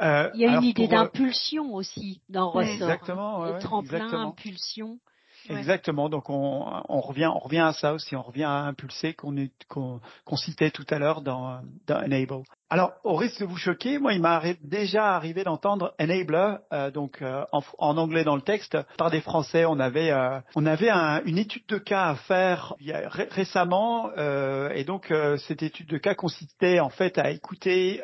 Euh, 0.00 0.30
Il 0.34 0.40
y 0.40 0.46
a 0.46 0.56
une 0.56 0.64
idée 0.64 0.88
d'impulsion 0.88 1.74
aussi 1.74 2.22
dans 2.28 2.50
ressort. 2.50 2.72
Exactement. 2.72 3.40
Ouais, 3.42 3.58
tremplin, 3.58 4.12
impulsion. 4.12 4.98
Exactement. 5.48 6.08
Donc 6.08 6.30
on, 6.30 6.82
on, 6.88 7.00
revient, 7.00 7.26
on 7.26 7.38
revient 7.38 7.58
à 7.58 7.72
ça 7.72 7.92
aussi. 7.92 8.16
On 8.16 8.22
revient 8.22 8.44
à 8.44 8.64
impulser 8.64 9.14
qu'on 9.14 9.34
qu'on 9.68 10.36
citait 10.36 10.70
tout 10.70 10.86
à 10.88 10.98
l'heure 10.98 11.20
dans, 11.20 11.60
dans 11.86 12.02
Enable. 12.02 12.42
Alors, 12.72 12.94
au 13.04 13.16
risque 13.16 13.38
de 13.38 13.44
vous 13.44 13.58
choquer, 13.58 13.98
moi, 13.98 14.14
il 14.14 14.22
m'a 14.22 14.40
déjà 14.62 15.14
arrivé 15.14 15.44
d'entendre 15.44 15.92
enabler, 16.00 16.54
euh, 16.72 16.90
donc 16.90 17.20
euh, 17.20 17.44
en, 17.52 17.60
en, 17.76 17.98
anglais 17.98 18.24
dans 18.24 18.34
le 18.34 18.40
texte, 18.40 18.78
par 18.96 19.10
des 19.10 19.20
Français. 19.20 19.66
On 19.66 19.78
avait, 19.78 20.10
euh, 20.10 20.40
on 20.56 20.64
avait 20.64 20.88
un, 20.88 21.22
une 21.26 21.36
étude 21.36 21.66
de 21.68 21.76
cas 21.76 22.04
à 22.04 22.14
faire 22.14 22.72
il 22.80 22.86
y 22.86 22.94
récemment, 22.94 24.08
euh, 24.16 24.70
et 24.70 24.84
donc 24.84 25.10
euh, 25.10 25.36
cette 25.36 25.62
étude 25.62 25.86
de 25.86 25.98
cas 25.98 26.14
consistait 26.14 26.80
en 26.80 26.88
fait 26.88 27.18
à 27.18 27.30
écouter 27.30 28.00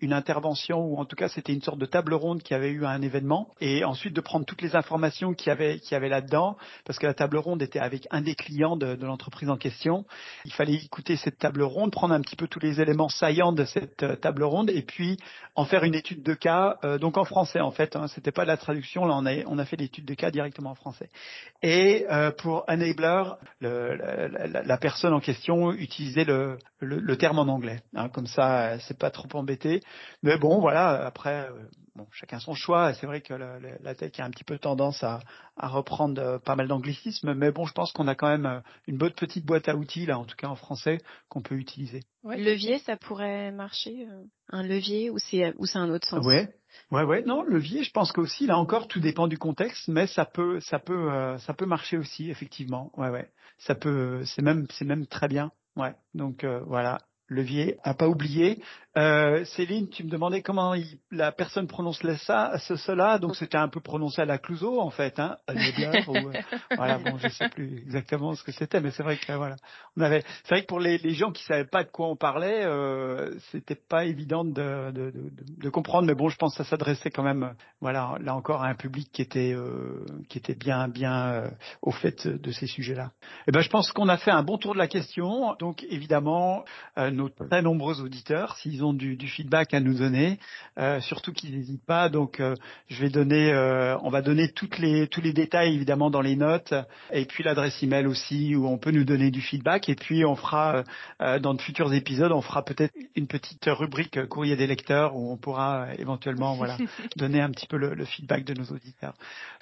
une 0.00 0.12
intervention, 0.12 0.80
ou 0.80 0.96
en 0.96 1.04
tout 1.04 1.14
cas 1.14 1.28
c'était 1.28 1.52
une 1.52 1.62
sorte 1.62 1.78
de 1.78 1.86
table 1.86 2.12
ronde 2.14 2.42
qui 2.42 2.52
avait 2.52 2.70
eu 2.70 2.84
un 2.84 3.02
événement, 3.02 3.54
et 3.60 3.84
ensuite 3.84 4.12
de 4.12 4.20
prendre 4.20 4.44
toutes 4.44 4.62
les 4.62 4.74
informations 4.74 5.34
qu'il 5.34 5.50
y 5.50 5.52
avait, 5.52 5.78
qu'il 5.78 5.96
avait 5.96 6.08
là-dedans, 6.08 6.56
parce 6.84 6.98
que 6.98 7.06
la 7.06 7.14
table 7.14 7.36
ronde 7.36 7.62
était 7.62 7.78
avec 7.78 8.08
un 8.10 8.22
des 8.22 8.34
clients 8.34 8.76
de, 8.76 8.96
de 8.96 9.06
l'entreprise 9.06 9.50
en 9.50 9.56
question. 9.56 10.04
Il 10.46 10.52
fallait 10.52 10.74
écouter 10.74 11.14
cette 11.14 11.38
table 11.38 11.62
ronde, 11.62 11.92
prendre 11.92 12.12
un 12.12 12.20
petit 12.20 12.34
peu 12.34 12.48
tous 12.48 12.58
les 12.58 12.80
éléments 12.80 13.08
saillants 13.08 13.52
de 13.52 13.64
cette 13.64 13.99
euh, 14.02 14.16
table 14.16 14.42
ronde 14.44 14.70
et 14.70 14.82
puis 14.82 15.18
en 15.54 15.64
faire 15.64 15.84
une 15.84 15.94
étude 15.94 16.22
de 16.22 16.34
cas, 16.34 16.78
euh, 16.84 16.98
donc 16.98 17.16
en 17.16 17.24
français 17.24 17.60
en 17.60 17.70
fait. 17.70 17.96
Hein, 17.96 18.08
C'était 18.08 18.32
pas 18.32 18.42
de 18.42 18.48
la 18.48 18.56
traduction, 18.56 19.04
là 19.06 19.14
on 19.16 19.26
a 19.26 19.32
on 19.46 19.58
a 19.58 19.64
fait 19.64 19.76
l'étude 19.76 20.04
de 20.04 20.14
cas 20.14 20.30
directement 20.30 20.70
en 20.70 20.74
français. 20.74 21.08
Et 21.62 22.06
euh, 22.10 22.30
pour 22.30 22.64
enabler, 22.68 23.24
le, 23.60 23.94
la, 23.94 24.62
la, 24.62 24.78
personne 24.78 25.12
en 25.12 25.20
question 25.20 25.72
utilisait 25.72 26.24
le, 26.24 26.58
le, 26.80 26.98
le 26.98 27.16
terme 27.16 27.38
en 27.38 27.48
anglais. 27.48 27.80
Hein, 27.94 28.08
comme 28.08 28.26
ça, 28.26 28.78
c'est 28.80 28.98
pas 28.98 29.10
trop 29.10 29.28
embêté. 29.34 29.82
Mais 30.22 30.38
bon, 30.38 30.60
voilà. 30.60 31.06
Après, 31.06 31.48
bon, 32.00 32.06
chacun 32.12 32.38
son 32.40 32.54
choix. 32.54 32.94
C'est 32.94 33.06
vrai 33.06 33.20
que 33.20 33.34
la 33.34 33.94
tech 33.94 34.18
a 34.18 34.24
un 34.24 34.30
petit 34.30 34.44
peu 34.44 34.58
tendance 34.58 35.02
à, 35.02 35.20
à 35.56 35.68
reprendre 35.68 36.20
euh, 36.20 36.38
pas 36.38 36.56
mal 36.56 36.68
d'anglicismes, 36.68 37.34
mais 37.34 37.52
bon, 37.52 37.66
je 37.66 37.72
pense 37.72 37.92
qu'on 37.92 38.08
a 38.08 38.14
quand 38.14 38.28
même 38.28 38.46
euh, 38.46 38.60
une 38.86 38.96
bonne 38.96 39.12
petite 39.12 39.44
boîte 39.44 39.68
à 39.68 39.76
outils, 39.76 40.06
là, 40.06 40.18
en 40.18 40.24
tout 40.24 40.36
cas 40.36 40.48
en 40.48 40.56
français, 40.56 40.98
qu'on 41.28 41.42
peut 41.42 41.56
utiliser. 41.56 42.00
Ouais. 42.22 42.38
Levier, 42.38 42.78
ça 42.78 42.96
pourrait 42.96 43.52
marcher 43.52 44.06
euh, 44.08 44.22
Un 44.48 44.62
levier 44.62 45.10
ou 45.10 45.18
c'est 45.18 45.54
ou 45.58 45.66
c'est 45.66 45.78
un 45.78 45.90
autre 45.90 46.06
sens? 46.06 46.24
Ouais. 46.26 46.48
Ouais, 46.90 47.02
ouais, 47.02 47.22
non, 47.22 47.42
levier, 47.42 47.82
je 47.82 47.90
pense 47.90 48.12
qu'aussi, 48.12 48.46
là 48.46 48.56
encore, 48.56 48.86
tout 48.86 49.00
dépend 49.00 49.26
du 49.26 49.38
contexte, 49.38 49.88
mais 49.88 50.06
ça 50.06 50.24
peut, 50.24 50.60
ça 50.60 50.78
peut, 50.78 51.36
ça 51.38 51.52
peut 51.52 51.66
marcher 51.66 51.98
aussi, 51.98 52.30
effectivement. 52.30 52.92
Ouais, 52.96 53.10
ouais, 53.10 53.28
ça 53.58 53.74
peut, 53.74 54.22
c'est 54.24 54.40
même, 54.40 54.66
c'est 54.70 54.84
même 54.84 55.06
très 55.08 55.26
bien. 55.26 55.50
Ouais, 55.74 55.94
donc 56.14 56.44
voilà, 56.44 57.00
levier 57.30 57.78
à 57.82 57.94
pas 57.94 58.08
oublier. 58.08 58.60
Euh, 58.98 59.44
Céline, 59.44 59.88
tu 59.88 60.02
me 60.02 60.10
demandais 60.10 60.42
comment 60.42 60.74
il, 60.74 60.84
la 61.12 61.30
personne 61.30 61.68
prononce 61.68 62.02
ça, 62.26 62.58
ce, 62.58 62.74
cela, 62.74 63.18
donc 63.18 63.36
c'était 63.36 63.56
un 63.56 63.68
peu 63.68 63.78
prononcé 63.78 64.20
à 64.20 64.24
la 64.24 64.38
Clouseau 64.38 64.80
en 64.80 64.90
fait, 64.90 65.20
hein, 65.20 65.36
ou, 65.48 65.52
euh, 65.52 66.32
voilà, 66.76 66.98
bon, 66.98 67.16
je 67.16 67.28
sais 67.28 67.48
plus 67.50 67.78
exactement 67.78 68.34
ce 68.34 68.42
que 68.42 68.50
c'était, 68.50 68.80
mais 68.80 68.90
c'est 68.90 69.04
vrai 69.04 69.16
que 69.16 69.32
voilà, 69.32 69.54
on 69.96 70.02
avait, 70.02 70.24
c'est 70.42 70.56
vrai 70.56 70.62
que 70.62 70.66
pour 70.66 70.80
les, 70.80 70.98
les, 70.98 71.14
gens 71.14 71.30
qui 71.30 71.44
savaient 71.44 71.68
pas 71.68 71.84
de 71.84 71.88
quoi 71.88 72.08
on 72.08 72.16
parlait, 72.16 72.64
euh, 72.64 73.38
c'était 73.52 73.76
pas 73.76 74.06
évident 74.06 74.44
de, 74.44 74.90
de, 74.90 75.10
de, 75.12 75.30
de, 75.56 75.70
comprendre, 75.70 76.08
mais 76.08 76.16
bon, 76.16 76.28
je 76.28 76.36
pense 76.36 76.56
que 76.56 76.64
ça 76.64 76.70
s'adressait 76.70 77.10
quand 77.10 77.22
même, 77.22 77.54
voilà, 77.80 78.16
là 78.20 78.34
encore 78.34 78.64
à 78.64 78.66
un 78.66 78.74
public 78.74 79.10
qui 79.12 79.22
était 79.22 79.52
euh, 79.54 80.04
qui 80.28 80.38
était 80.38 80.56
bien 80.56 80.88
bien 80.88 81.28
euh, 81.28 81.50
au 81.80 81.92
fait 81.92 82.26
de 82.26 82.50
ces 82.50 82.66
sujets-là. 82.66 83.12
Et 83.22 83.26
eh 83.48 83.52
ben, 83.52 83.60
je 83.60 83.68
pense 83.68 83.92
qu'on 83.92 84.08
a 84.08 84.16
fait 84.16 84.32
un 84.32 84.42
bon 84.42 84.58
tour 84.58 84.72
de 84.74 84.78
la 84.78 84.88
question, 84.88 85.54
donc 85.60 85.84
évidemment, 85.90 86.64
euh, 86.98 87.10
nos 87.20 87.28
très 87.28 87.62
nombreux 87.62 88.00
auditeurs, 88.00 88.56
s'ils 88.56 88.84
ont 88.84 88.92
du, 88.92 89.16
du, 89.16 89.28
feedback 89.28 89.74
à 89.74 89.80
nous 89.80 89.94
donner, 89.94 90.38
euh, 90.78 91.00
surtout 91.00 91.32
qu'ils 91.32 91.56
n'hésitent 91.56 91.84
pas. 91.84 92.08
Donc, 92.08 92.40
euh, 92.40 92.54
je 92.88 93.00
vais 93.00 93.10
donner, 93.10 93.52
euh, 93.52 93.96
on 94.02 94.10
va 94.10 94.22
donner 94.22 94.48
toutes 94.48 94.78
les, 94.78 95.06
tous 95.06 95.20
les 95.20 95.32
détails 95.32 95.74
évidemment 95.74 96.10
dans 96.10 96.20
les 96.20 96.36
notes, 96.36 96.74
et 97.12 97.24
puis 97.24 97.44
l'adresse 97.44 97.82
email 97.82 98.06
aussi 98.06 98.54
où 98.56 98.66
on 98.66 98.78
peut 98.78 98.90
nous 98.90 99.04
donner 99.04 99.30
du 99.30 99.40
feedback. 99.40 99.88
Et 99.88 99.94
puis, 99.94 100.24
on 100.24 100.36
fera 100.36 100.84
euh, 101.20 101.38
dans 101.38 101.54
de 101.54 101.60
futurs 101.60 101.92
épisodes, 101.92 102.32
on 102.32 102.42
fera 102.42 102.64
peut-être 102.64 102.94
une 103.14 103.26
petite 103.26 103.64
rubrique 103.66 104.26
courrier 104.28 104.56
des 104.56 104.66
lecteurs 104.66 105.16
où 105.16 105.30
on 105.30 105.36
pourra 105.36 105.88
éventuellement, 105.98 106.54
voilà, 106.54 106.76
donner 107.16 107.40
un 107.40 107.50
petit 107.50 107.66
peu 107.66 107.76
le, 107.76 107.94
le, 107.94 108.04
feedback 108.04 108.44
de 108.44 108.54
nos 108.54 108.64
auditeurs. 108.64 109.14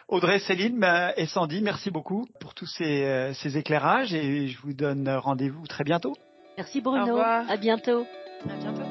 Audrey, 0.08 0.38
Céline 0.38 0.86
et 1.16 1.26
Sandy, 1.26 1.60
merci 1.60 1.90
beaucoup 1.90 2.26
pour 2.40 2.54
tous 2.54 2.66
ces, 2.66 3.32
ces 3.34 3.58
éclairages 3.58 4.14
et 4.14 4.48
je 4.48 4.58
vous 4.62 4.72
donne 4.72 5.06
rendez-vous 5.08 5.66
très 5.66 5.84
bientôt. 5.84 6.14
Merci 6.58 6.80
Bruno. 6.80 7.18
À 7.18 7.56
bientôt. 7.56 8.04
À 8.50 8.56
bientôt. 8.60 8.82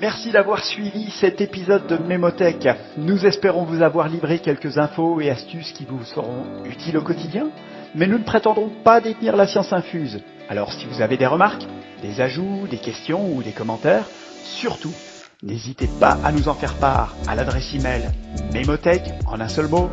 Merci 0.00 0.30
d'avoir 0.32 0.64
suivi 0.64 1.10
cet 1.10 1.42
épisode 1.42 1.86
de 1.86 1.98
Mémotech. 1.98 2.66
Nous 2.96 3.26
espérons 3.26 3.64
vous 3.64 3.82
avoir 3.82 4.08
livré 4.08 4.38
quelques 4.38 4.78
infos 4.78 5.20
et 5.20 5.28
astuces 5.28 5.72
qui 5.72 5.84
vous 5.84 6.02
seront 6.04 6.64
utiles 6.64 6.96
au 6.96 7.02
quotidien, 7.02 7.48
mais 7.94 8.06
nous 8.06 8.16
ne 8.16 8.24
prétendons 8.24 8.70
pas 8.82 9.02
détenir 9.02 9.36
la 9.36 9.46
science 9.46 9.74
infuse. 9.74 10.22
Alors 10.48 10.72
si 10.72 10.86
vous 10.86 11.02
avez 11.02 11.18
des 11.18 11.26
remarques, 11.26 11.66
des 12.00 12.22
ajouts, 12.22 12.66
des 12.70 12.78
questions 12.78 13.30
ou 13.34 13.42
des 13.42 13.52
commentaires, 13.52 14.06
surtout, 14.42 14.94
n'hésitez 15.42 15.90
pas 16.00 16.16
à 16.24 16.32
nous 16.32 16.48
en 16.48 16.54
faire 16.54 16.78
part 16.78 17.14
à 17.28 17.34
l'adresse 17.34 17.74
email 17.74 18.10
mémotech 18.54 19.02
en 19.26 19.38
un 19.38 19.48
seul 19.48 19.68
mot 19.68 19.90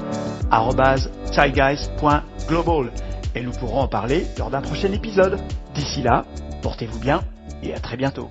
@chaiguys.global 1.34 2.92
et 3.36 3.42
nous 3.42 3.52
pourrons 3.52 3.82
en 3.82 3.88
parler 3.90 4.26
lors 4.38 4.50
d'un 4.50 4.62
prochain 4.62 4.94
épisode. 4.94 5.38
D'ici 5.74 6.02
là, 6.02 6.26
portez-vous 6.62 7.00
bien 7.00 7.22
et 7.64 7.74
à 7.74 7.80
très 7.80 7.98
bientôt. 7.98 8.30